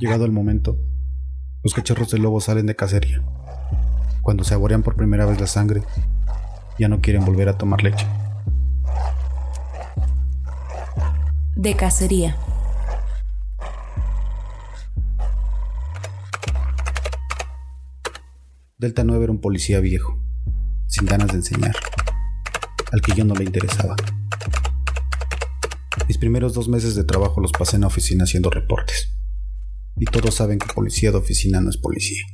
[0.00, 0.78] Llegado el momento,
[1.62, 3.22] los cachorros de lobo salen de cacería.
[4.22, 5.82] Cuando se saborean por primera vez la sangre,
[6.78, 8.06] ya no quieren volver a tomar leche.
[11.54, 12.34] De cacería.
[18.78, 20.18] Delta 9 era un policía viejo,
[20.86, 21.76] sin ganas de enseñar,
[22.90, 23.96] al que yo no le interesaba.
[26.08, 29.19] Mis primeros dos meses de trabajo los pasé en la oficina haciendo reportes.
[30.00, 32.24] Y todos saben que policía de oficina no es policía.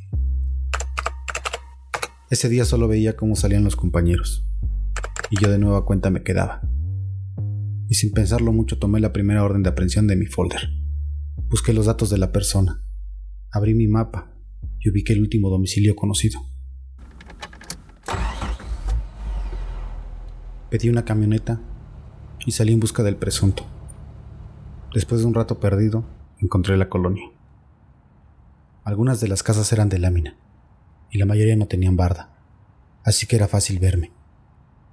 [2.31, 4.49] Ese día solo veía cómo salían los compañeros.
[5.31, 6.61] Y yo de nueva cuenta me quedaba.
[7.89, 10.61] Y sin pensarlo mucho tomé la primera orden de aprehensión de mi folder.
[11.49, 12.85] Busqué los datos de la persona.
[13.51, 14.33] Abrí mi mapa
[14.79, 16.39] y ubiqué el último domicilio conocido.
[20.71, 21.61] Pedí una camioneta
[22.47, 23.67] y salí en busca del presunto.
[24.95, 26.05] Después de un rato perdido,
[26.39, 27.36] encontré la colonia.
[28.87, 30.37] Algunas de las casas eran de lámina
[31.11, 32.31] y la mayoría no tenían barda,
[33.03, 34.13] así que era fácil verme,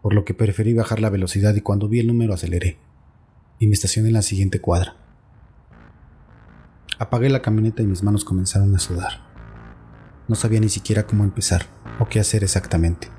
[0.01, 2.79] por lo que preferí bajar la velocidad y cuando vi el número aceleré
[3.59, 4.95] y me estacioné en la siguiente cuadra.
[6.97, 9.27] Apagué la camioneta y mis manos comenzaron a sudar.
[10.27, 11.67] No sabía ni siquiera cómo empezar
[11.99, 13.09] o qué hacer exactamente.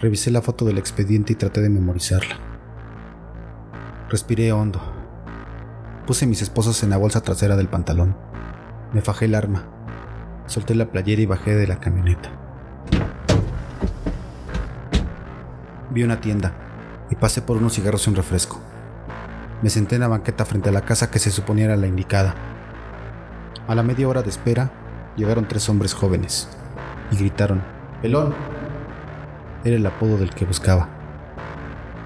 [0.00, 2.38] Revisé la foto del expediente y traté de memorizarla.
[4.10, 4.80] Respiré hondo.
[6.06, 8.35] Puse mis esposas en la bolsa trasera del pantalón.
[8.92, 9.64] Me fajé el arma.
[10.46, 12.30] Solté la playera y bajé de la camioneta.
[15.90, 16.52] Vi una tienda
[17.10, 18.60] y pasé por unos cigarros y un refresco.
[19.62, 22.34] Me senté en la banqueta frente a la casa que se suponía era la indicada.
[23.66, 24.70] A la media hora de espera,
[25.16, 26.48] llegaron tres hombres jóvenes
[27.10, 27.62] y gritaron,
[28.02, 28.34] ¡Pelón!
[29.64, 30.88] Era el apodo del que buscaba.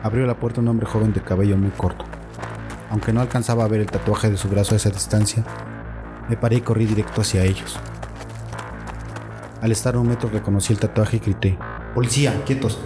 [0.03, 2.07] Abrió la puerta un hombre joven de cabello muy corto.
[2.89, 5.45] Aunque no alcanzaba a ver el tatuaje de su brazo a esa distancia,
[6.31, 7.77] me paré y corrí directo hacia ellos.
[9.61, 11.59] Al estar a un metro reconocí el tatuaje y grité,
[11.93, 12.79] ¡Policía, quietos!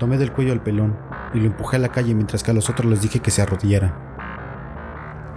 [0.00, 0.98] Tomé del cuello al pelón
[1.32, 3.42] y lo empujé a la calle mientras que a los otros les dije que se
[3.42, 3.94] arrodillaran.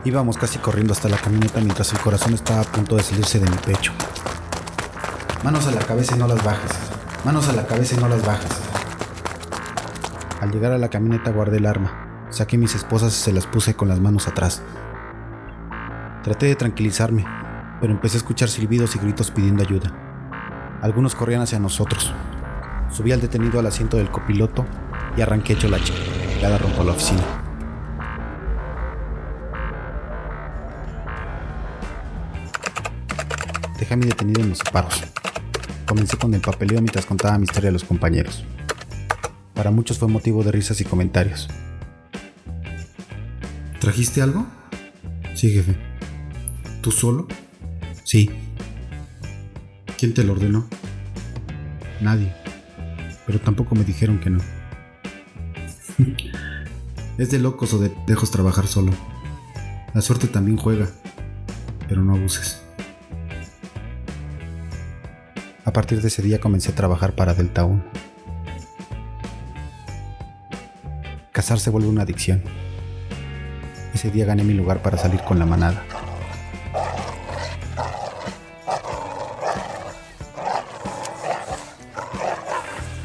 [0.04, 3.48] Íbamos casi corriendo hasta la camioneta mientras el corazón estaba a punto de salirse de
[3.48, 3.94] mi pecho.
[5.44, 6.72] Manos a la cabeza y no las bajes.
[7.24, 8.52] Manos a la cabeza y no las bajes.
[10.42, 12.28] Al llegar a la camioneta guardé el arma.
[12.32, 14.64] Saqué mis esposas y se las puse con las manos atrás.
[16.24, 17.26] Traté de tranquilizarme,
[17.80, 19.92] pero empecé a escuchar silbidos y gritos pidiendo ayuda.
[20.82, 22.14] Algunos corrían hacia nosotros.
[22.92, 24.66] Subí al detenido al asiento del copiloto
[25.16, 26.00] y arranqué hecho la chica.
[26.42, 27.24] Ya rompo la oficina.
[33.80, 35.04] Dejé a mi detenido en los separos.
[35.86, 38.44] Comencé con el papeleo mientras contaba mi historia a los compañeros.
[39.54, 41.48] Para muchos fue motivo de risas y comentarios.
[43.80, 44.46] ¿Trajiste algo?
[45.34, 45.87] Sí, jefe.
[46.88, 47.28] ¿Tú solo?
[48.06, 48.30] Sí.
[49.98, 50.70] ¿Quién te lo ordenó?
[52.00, 52.34] Nadie.
[53.26, 54.40] Pero tampoco me dijeron que no.
[57.18, 58.94] es de locos o de dejos trabajar solo.
[59.94, 60.88] La suerte también juega,
[61.90, 62.62] pero no abuses.
[65.66, 67.84] A partir de ese día comencé a trabajar para Delta 1.
[71.34, 72.42] Casar se vuelve una adicción.
[73.94, 75.97] Ese día gané mi lugar para salir con la manada.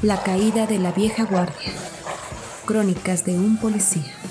[0.03, 1.71] La caída de la vieja guardia.
[2.67, 4.22] Crónicas de un policía.